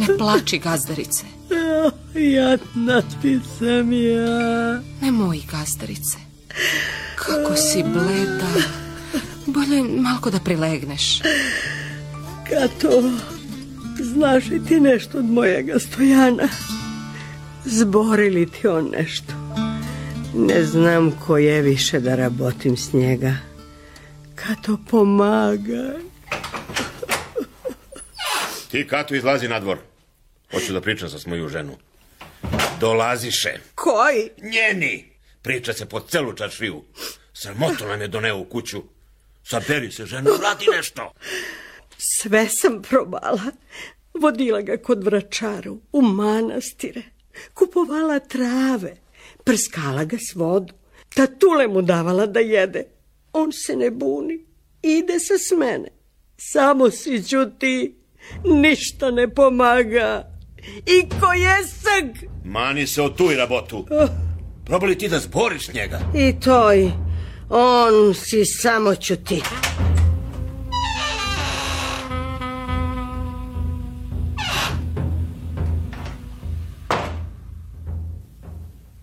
Ne 0.00 0.18
plači, 0.18 0.58
gazdarice. 0.58 1.37
Jadna 2.18 3.02
ti 3.22 3.40
sam 3.58 3.92
ja. 3.92 4.80
Nemoj, 5.00 5.40
gazdarice. 5.50 6.16
Kako 7.16 7.56
si 7.56 7.82
bleda. 7.82 8.48
Bolje 9.46 9.82
malko 9.82 10.30
da 10.30 10.38
prilegneš. 10.38 11.20
Kato, 12.48 13.02
znaš 14.00 14.46
li 14.46 14.64
ti 14.64 14.80
nešto 14.80 15.18
od 15.18 15.24
mojega 15.24 15.78
stojana? 15.78 16.48
Zbori 17.64 18.30
li 18.30 18.50
ti 18.50 18.66
on 18.66 18.90
nešto? 18.98 19.32
Ne 20.34 20.64
znam 20.64 21.10
ko 21.10 21.38
je 21.38 21.62
više 21.62 22.00
da 22.00 22.14
rabotim 22.14 22.76
s 22.76 22.92
njega. 22.92 23.36
Kato, 24.34 24.78
pomagaj. 24.90 26.00
Ti, 28.70 28.86
Kato, 28.86 29.14
izlazi 29.14 29.48
na 29.48 29.60
dvor. 29.60 29.78
Hoću 30.52 30.72
da 30.72 30.80
pričam 30.80 31.08
sa 31.08 31.18
svoju 31.18 31.48
ženu. 31.48 31.76
Dolaziše. 32.80 33.58
Koji? 33.74 34.30
Njeni. 34.42 35.04
Priča 35.42 35.72
se 35.72 35.86
po 35.86 36.00
celu 36.00 36.32
čaršiju. 36.32 36.82
Sramoto 37.32 37.86
nam 37.86 38.00
je 38.00 38.08
doneo 38.08 38.38
u 38.38 38.44
kuću. 38.44 38.82
Saberi 39.44 39.90
se, 39.90 40.06
ženo, 40.06 40.30
radi 40.42 40.66
nešto. 40.76 41.12
Sve 41.98 42.48
sam 42.48 42.82
probala. 42.82 43.42
Vodila 44.14 44.60
ga 44.60 44.76
kod 44.76 45.04
vračaru, 45.04 45.78
u 45.92 46.02
manastire. 46.02 47.02
Kupovala 47.54 48.18
trave, 48.18 48.96
prskala 49.44 50.04
ga 50.04 50.16
s 50.16 50.34
vodu. 50.34 50.74
Tatule 51.14 51.68
mu 51.68 51.82
davala 51.82 52.26
da 52.26 52.40
jede. 52.40 52.84
On 53.32 53.52
se 53.52 53.76
ne 53.76 53.90
buni. 53.90 54.44
Ide 54.82 55.18
se 55.20 55.38
s 55.38 55.50
mene. 55.58 55.88
Samo 56.36 56.90
si 56.90 57.22
ćuti. 57.22 57.94
Ništa 58.44 59.10
ne 59.10 59.34
pomaga. 59.34 60.37
I 60.86 61.08
ko 61.20 61.32
jesag? 61.32 62.30
Mani 62.44 62.86
se 62.86 63.02
o 63.02 63.08
tuj 63.08 63.34
rabotu. 63.34 63.86
Probali 64.64 64.98
ti 64.98 65.08
da 65.08 65.18
zboriš 65.18 65.68
njega? 65.68 66.00
I 66.14 66.40
toj. 66.40 66.90
On 67.48 68.14
si 68.14 68.44
samo 68.44 68.94
ćuti. 68.94 69.42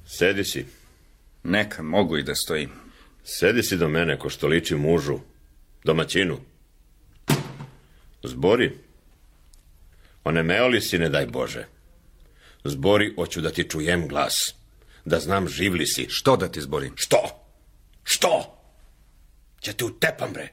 Sedi 0.06 0.44
si. 0.44 0.66
Neka, 1.44 1.84
mogu 1.84 2.18
i 2.18 2.24
da 2.24 2.36
stojim. 2.36 2.70
Sedi 3.24 3.64
si 3.64 3.78
do 3.78 3.88
mene 3.88 4.20
ko 4.20 4.30
što 4.30 4.48
liči 4.48 4.76
mužu, 4.76 5.20
domaćinu. 5.84 6.38
Zbori. 8.24 8.85
Onemeo 10.26 10.68
li 10.68 10.82
si, 10.82 10.98
ne 10.98 11.10
daj 11.10 11.26
Bože. 11.26 11.68
Zbori, 12.64 13.14
hoću 13.16 13.42
da 13.42 13.52
ti 13.52 13.70
čujem 13.70 14.08
glas. 14.08 14.54
Da 15.06 15.20
znam 15.20 15.48
živ 15.48 15.74
li 15.74 15.88
si. 15.88 16.08
Što 16.10 16.38
da 16.38 16.48
ti 16.52 16.62
zborim? 16.62 16.94
Što? 16.98 17.20
Što? 18.04 18.62
Će 19.60 19.74
te 19.74 19.86
utepam, 19.86 20.34
bre. 20.34 20.48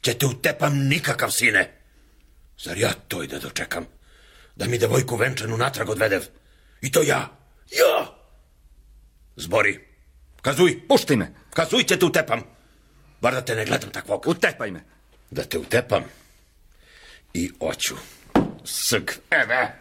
Će 0.00 0.14
te 0.14 0.26
utepam 0.26 0.78
nikakav, 0.78 1.30
sine. 1.30 1.80
Zar 2.58 2.78
ja 2.78 2.92
to 3.08 3.22
i 3.22 3.26
da 3.26 3.38
dočekam? 3.38 3.86
Da 4.56 4.66
mi 4.66 4.78
devojku 4.78 5.16
venčanu 5.16 5.56
natrag 5.56 5.88
odvedev? 5.88 6.22
I 6.82 6.92
to 6.92 7.02
ja. 7.02 7.30
Ja! 7.70 8.14
Zbori. 9.36 9.80
Kazuj. 10.42 10.88
Pušti 10.88 11.16
me. 11.16 11.34
Kazuj 11.50 11.84
će 11.84 11.98
te 11.98 12.06
utepam. 12.06 12.42
Bar 13.20 13.34
da 13.34 13.44
te 13.44 13.54
ne 13.54 13.64
gledam 13.64 13.90
takvog. 13.90 14.26
Utepaj 14.26 14.70
me. 14.70 14.84
Da 15.30 15.44
te 15.44 15.58
utepam. 15.58 16.04
I 17.34 17.50
oću. 17.60 17.94
Sg. 18.64 19.10
Eve. 19.30 19.72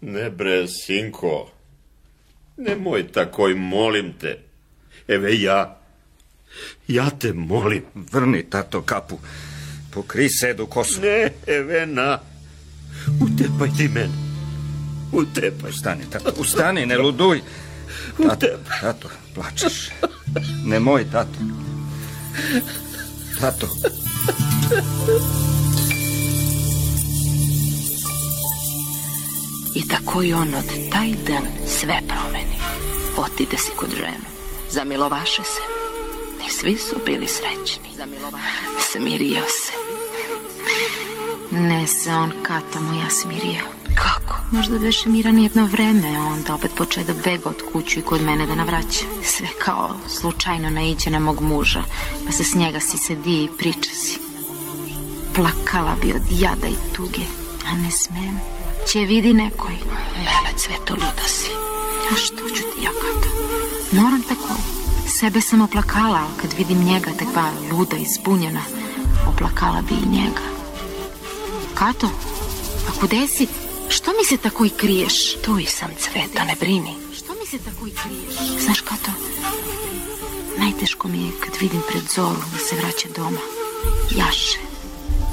Ne 0.00 0.30
bre, 0.30 0.66
sinko. 0.68 1.50
Nemoj 2.56 3.06
takoj, 3.12 3.54
molim 3.54 4.12
te. 4.18 4.38
Eve 5.08 5.40
ja. 5.40 5.78
Ja 6.88 7.10
te 7.10 7.32
molim. 7.32 7.84
Vrni, 7.94 8.42
tato, 8.50 8.82
kapu. 8.82 9.18
Pokri 9.94 10.28
sedu 10.30 10.66
kosu. 10.66 11.00
Ne, 11.00 11.32
Evena. 11.46 12.18
Utepaj 13.20 13.70
ti 13.76 13.88
mene. 13.88 14.12
Utepaj. 15.12 15.70
Ustani, 15.70 16.10
tato, 16.10 16.32
ustani, 16.40 16.86
ne 16.86 16.98
luduj. 16.98 17.42
Tato, 18.16 18.46
tato, 18.80 19.10
plačeš. 19.34 19.90
Nemoj, 20.64 21.06
tato. 21.12 21.38
Tato. 23.40 23.68
I 29.74 29.88
tako 29.88 30.22
i 30.22 30.32
on 30.32 30.54
od 30.54 30.90
taj 30.92 31.08
dan 31.26 31.46
sve 31.66 32.00
promeni. 32.08 32.56
Otide 33.16 33.56
si 33.56 33.70
kod 33.76 33.90
ženu. 33.90 34.24
Zamilovaše 34.70 35.42
se. 35.42 35.60
I 36.46 36.50
svi 36.50 36.76
su 36.76 36.96
bili 37.06 37.26
srećni. 37.26 37.88
Smirio 38.80 39.42
se. 39.42 39.72
Ne 41.50 41.86
se 41.86 42.10
on 42.10 42.32
kata 42.42 42.80
moja 42.80 43.10
smirio. 43.10 43.64
Kako? 43.94 44.36
Možda 44.50 44.78
beše 44.78 45.08
miran 45.08 45.38
jedno 45.38 45.66
vreme, 45.66 46.18
onda 46.18 46.54
opet 46.54 46.70
poče 46.76 47.04
da 47.04 47.12
bega 47.24 47.48
od 47.48 47.62
kuću 47.72 47.98
i 47.98 48.02
kod 48.02 48.22
mene 48.22 48.46
da 48.46 48.54
navraća. 48.54 49.04
Sve 49.24 49.48
kao 49.58 49.96
slučajno 50.08 50.70
naiđe 50.70 51.10
na 51.10 51.18
mog 51.18 51.40
muža, 51.40 51.82
pa 52.26 52.32
se 52.32 52.44
s 52.44 52.54
njega 52.54 52.80
si 52.80 52.98
sedi 52.98 53.44
i 53.44 53.48
priča 53.58 53.90
si. 53.90 54.18
Plakala 55.34 55.96
bi 56.02 56.12
od 56.12 56.22
jada 56.30 56.66
i 56.68 56.94
tuge, 56.96 57.22
a 57.66 57.76
ne 57.76 57.90
smem. 57.90 58.61
Će 58.88 58.98
vidi 58.98 59.32
nekoj. 59.32 59.72
Lele, 60.16 60.56
cveto 60.56 60.94
luda 60.94 61.26
si. 61.26 61.50
A 62.12 62.16
što 62.16 62.48
ću 62.48 62.62
ti 62.62 62.82
ja 62.82 62.90
kata? 62.90 63.28
Moram 63.92 64.22
tako. 64.22 64.54
Sebe 65.08 65.40
sam 65.40 65.62
oplakala, 65.62 66.18
ali 66.18 66.40
kad 66.40 66.52
vidim 66.58 66.84
njega 66.84 67.10
takva 67.18 67.50
luda 67.72 67.96
i 67.96 68.06
zbunjena, 68.18 68.60
oplakala 69.28 69.82
bi 69.82 69.94
i 69.94 70.18
njega. 70.18 70.46
Kato, 71.74 72.06
a 72.88 73.00
kude 73.00 73.26
si? 73.26 73.46
Što 73.88 74.10
mi 74.10 74.24
se 74.24 74.36
tako 74.36 74.64
i 74.64 74.70
kriješ? 74.70 75.34
Tu 75.42 75.58
i 75.58 75.66
sam 75.66 75.90
cveta, 75.98 76.44
ne 76.44 76.56
brini. 76.60 76.94
Što 77.16 77.32
mi 77.40 77.46
se 77.46 77.58
tako 77.58 77.86
i 77.86 77.90
kriješ? 77.90 78.62
Znaš, 78.64 78.80
Kato, 78.80 79.10
najteško 80.58 81.08
mi 81.08 81.18
je 81.26 81.32
kad 81.40 81.54
vidim 81.60 81.82
pred 81.88 82.02
zoru 82.14 82.40
da 82.52 82.58
se 82.58 82.76
vraća 82.76 83.08
doma. 83.16 83.40
Jaše 84.10 84.58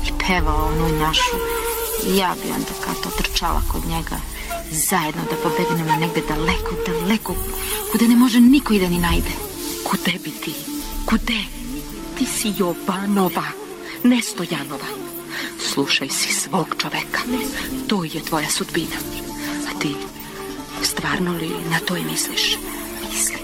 i 0.08 0.12
peva 0.28 0.56
onu 0.56 1.00
našu. 1.00 1.59
I 2.08 2.18
ja 2.18 2.36
bi 2.44 2.52
onda 2.52 2.74
Kato 2.86 3.10
trčala 3.18 3.62
kod 3.72 3.86
njega 3.86 4.20
zajedno 4.72 5.22
da 5.30 5.36
pobegnemo 5.36 6.00
negde 6.00 6.22
daleko, 6.28 6.76
daleko, 6.86 7.36
kude 7.92 8.08
ne 8.08 8.16
može 8.16 8.40
niko 8.40 8.74
i 8.74 8.80
da 8.80 8.90
ni 8.90 9.00
najde. 9.00 9.30
Kude 9.84 10.12
bi 10.24 10.32
ti? 10.32 10.54
Kude? 11.06 11.44
Ti 12.18 12.26
si 12.26 12.54
Jovanova, 12.58 13.46
ne 14.04 14.22
Stojanova. 14.22 14.86
Slušaj 15.74 16.10
si 16.10 16.34
svog 16.34 16.76
čoveka. 16.78 17.20
To 17.88 18.04
je 18.04 18.24
tvoja 18.24 18.50
sudbina. 18.50 18.96
A 19.70 19.80
ti, 19.80 19.96
stvarno 20.84 21.34
li 21.34 21.50
na 21.70 21.80
to 21.80 21.98
i 21.98 22.04
misliš? 22.04 22.58
Mislim, 23.10 23.40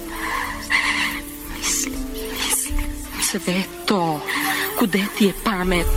mislim, 1.58 1.94
mislim. 2.48 2.76
Sve 3.32 3.64
to. 3.86 4.22
Kude 4.80 5.06
ti 5.18 5.26
je 5.26 5.34
pamet? 5.44 5.88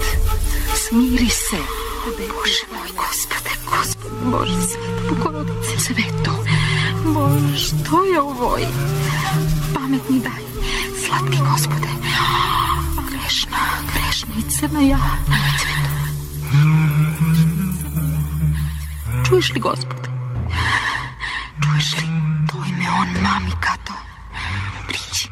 Smiri 0.89 1.29
se. 1.29 1.88
Bože 2.07 2.65
moj, 2.73 2.91
gospode, 2.95 3.51
gospode, 3.67 4.31
Bože, 4.31 4.55
sveta 4.63 5.03
bogorodice. 5.09 5.75
Sve 5.79 6.05
to. 6.25 6.35
Bože, 7.05 7.59
što 7.59 8.05
je 8.05 8.21
ovo? 8.21 8.59
Pamet 9.75 10.09
mi 10.09 10.21
daj, 10.21 10.43
slatki 11.07 11.39
gospode. 11.51 11.89
Grešna, 13.11 13.59
crna 14.49 14.81
ja. 14.81 14.99
Čuješ 19.29 19.53
li, 19.55 19.61
gospode? 19.61 20.09
Čuješ 21.63 21.97
li? 21.97 22.07
To 22.53 22.57
ime 22.69 22.87
on, 23.01 23.09
mami, 23.23 23.53
Kato. 23.61 23.93
Priđi, 24.87 25.29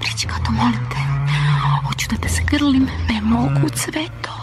priđi, 0.00 0.26
Kato, 0.26 0.52
molim 0.52 0.88
te. 0.90 1.00
Hoću 1.86 2.08
da 2.10 2.16
te 2.16 2.28
zagrlim, 2.28 2.88
ne 3.08 3.20
mogu, 3.22 3.68
cveto. 3.74 4.37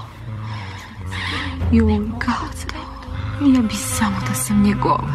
Joj, 1.72 2.00
Kato, 2.20 2.78
ja 3.42 3.62
bi 3.62 3.76
samo 3.76 4.16
da 4.28 4.34
sam 4.34 4.64
njegova. 4.64 5.14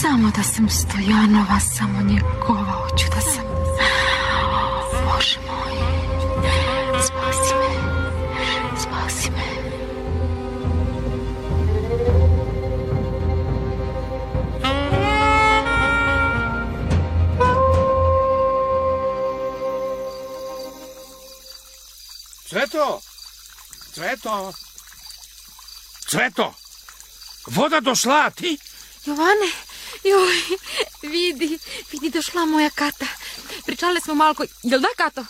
Samo 0.00 0.30
da 0.36 0.42
sam 0.42 0.68
Stojanova, 0.68 1.60
samo 1.60 2.02
njegova, 2.02 2.72
hoću 2.72 3.06
da 3.14 3.20
sam... 3.20 3.44
Bože 5.04 5.38
moj, 5.46 5.72
spasi 7.02 7.54
me, 7.54 7.70
spasi 8.78 9.30
me. 9.30 9.70
Cveto! 22.48 23.00
Cveto! 23.94 24.69
Цвето, 26.10 26.54
вода 27.46 27.80
дошла, 27.80 28.24
а 28.26 28.30
ти? 28.30 28.58
Јоване, 29.06 29.46
Јој, 30.02 30.56
види, 31.06 31.58
види 31.92 32.08
дошла 32.10 32.42
моја 32.50 32.72
ката. 32.74 33.06
Причале 33.62 34.00
сме 34.02 34.16
малку, 34.18 34.42
јел 34.66 34.82
да, 34.82 34.90
като? 34.98 35.22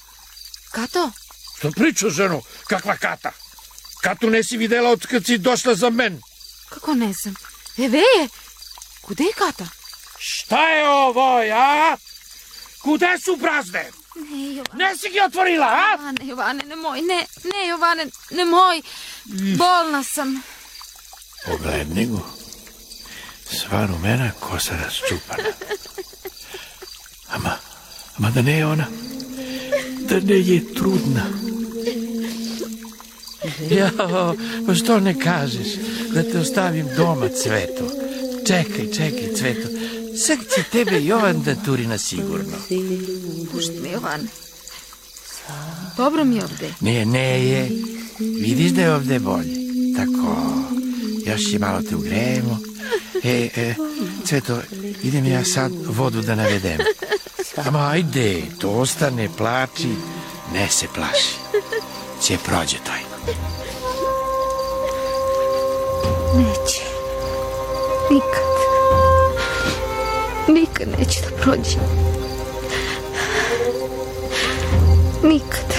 Като? 0.72 1.02
Што 1.58 1.70
прича, 1.76 2.08
жено? 2.08 2.40
Каква 2.64 2.96
ката? 2.96 3.32
Като 4.00 4.30
не 4.30 4.40
си 4.42 4.56
видела 4.56 4.94
од 4.96 5.04
кад 5.06 5.26
си 5.26 5.36
дошла 5.38 5.74
за 5.74 5.90
мен. 5.90 6.16
Како 6.70 6.94
не 6.94 7.12
сум? 7.14 7.36
Еве 7.76 8.00
е, 8.00 8.28
куде 9.02 9.24
е 9.28 9.36
ката? 9.36 9.68
Шта 10.18 10.62
е 10.78 10.86
ово, 10.88 11.42
а? 11.52 11.98
Куде 12.80 13.18
су 13.20 13.36
празне? 13.36 13.90
Не, 14.16 14.62
Јоване. 14.62 14.78
Не 14.80 14.96
си 14.96 15.12
ги 15.12 15.20
отворила, 15.20 15.68
а? 15.68 15.98
Јоване, 15.98 16.24
Јоване, 16.24 16.64
не 16.72 16.80
мој, 16.80 17.04
не, 17.04 17.20
не, 17.52 17.68
Јоване, 17.68 18.08
не 18.30 18.48
мој. 18.48 18.80
Болна 19.60 20.00
сам. 20.04 20.40
Go. 21.46 22.20
Sva 23.50 23.86
rumena 23.86 24.30
kosa 24.40 24.76
rasčupana. 24.76 25.48
Ama, 27.28 27.56
ama 28.18 28.30
da 28.30 28.42
ne 28.42 28.56
je 28.58 28.66
ona, 28.66 28.86
da 30.08 30.20
ne 30.20 30.40
je 30.40 30.74
trudna. 30.74 31.26
Ja, 33.70 33.90
pa 34.66 34.74
što 34.74 35.00
ne 35.00 35.20
kažeš 35.20 35.68
da 36.14 36.22
te 36.22 36.38
ostavim 36.38 36.86
doma, 36.96 37.28
Cveto? 37.28 37.84
Čekaj, 38.46 38.92
čekaj, 38.92 39.34
Cveto. 39.36 39.68
Sad 40.16 40.38
će 40.38 40.62
tebe 40.72 41.04
Jovan 41.04 41.42
da 41.42 41.54
turi 41.54 41.86
na 41.86 41.98
sigurno. 41.98 42.56
Pušti 43.52 43.80
me, 43.82 43.90
Jovan. 43.90 44.28
Dobro 45.96 46.24
mi 46.24 46.36
je 46.36 46.44
ovde. 46.44 46.74
Ne, 46.80 47.06
ne 47.06 47.46
je. 47.46 47.68
Vidiš 48.18 48.70
da 48.70 48.82
je 48.82 48.94
ovde 48.94 49.18
bolje. 49.18 49.54
Tako, 49.96 50.36
još 51.30 51.50
će 51.50 51.58
malo 51.58 51.82
te 51.82 51.96
ugrejemo. 51.96 52.58
E, 53.24 53.48
e, 53.56 53.74
Cveto, 54.24 54.60
idem 55.02 55.26
ja 55.26 55.44
sad 55.44 55.72
vodu 55.86 56.22
da 56.22 56.34
navedem. 56.34 56.78
Ama 57.56 57.90
ajde, 57.90 58.42
to 58.58 58.70
ostane, 58.70 59.28
plači, 59.36 59.88
ne 60.52 60.68
se 60.68 60.86
plaši. 60.94 61.36
Će 62.22 62.36
prođe 62.44 62.76
taj. 62.86 63.00
Neće. 66.36 66.82
Nikad. 68.10 68.50
Nikad 70.48 70.88
neće 70.98 71.20
da 71.20 71.42
prođe. 71.42 71.78
Nikad. 75.22 75.69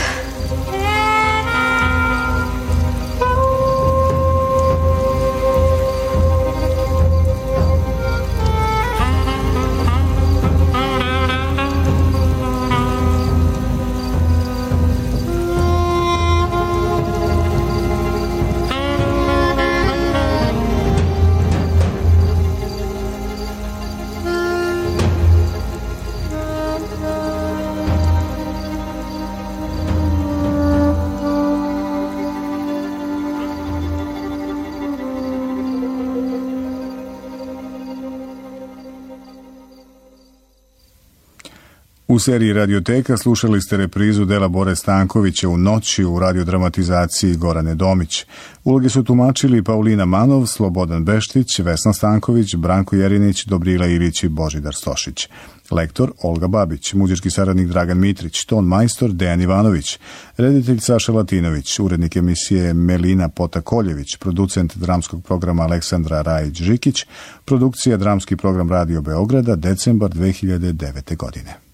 U 42.11 42.19
seriji 42.19 42.53
Radioteka 42.53 43.17
slušali 43.17 43.61
ste 43.61 43.77
reprizu 43.77 44.25
dela 44.25 44.47
Bore 44.47 44.75
Stankovića 44.75 45.49
u 45.49 45.57
noći 45.57 46.05
u 46.05 46.19
radiodramatizaciji 46.19 47.35
Gorane 47.35 47.75
Domić. 47.75 48.25
Uloge 48.63 48.89
su 48.89 49.03
tumačili 49.03 49.63
Paulina 49.63 50.05
Manov, 50.05 50.45
Slobodan 50.45 51.05
Beštić, 51.05 51.59
Vesna 51.59 51.93
Stanković, 51.93 52.55
Branko 52.55 52.95
Jerinić, 52.95 53.45
Dobrila 53.45 53.87
Ilić 53.87 54.23
i 54.23 54.29
Božidar 54.29 54.75
Stošić. 54.75 55.27
Lektor 55.71 56.11
Olga 56.23 56.47
Babić, 56.47 56.93
muzički 56.93 57.29
saradnik 57.29 57.67
Dragan 57.67 57.99
Mitrić, 57.99 58.45
ton 58.45 58.65
majstor 58.65 59.11
Dejan 59.11 59.41
Ivanović, 59.41 59.99
reditelj 60.37 60.79
Saša 60.79 61.11
Latinović, 61.11 61.79
urednik 61.79 62.15
emisije 62.15 62.73
Melina 62.73 63.29
Potakoljević, 63.29 64.17
producent 64.17 64.77
dramskog 64.77 65.23
programa 65.23 65.63
Aleksandra 65.63 66.21
Rajić-Žikić, 66.21 67.05
produkcija 67.45 67.97
dramski 67.97 68.35
program 68.35 68.69
Radio 68.69 69.01
Beograda, 69.01 69.55
decembar 69.55 70.09
2009. 70.09 71.17
godine. 71.17 71.70